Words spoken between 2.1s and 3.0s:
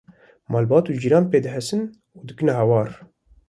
û dikine hewar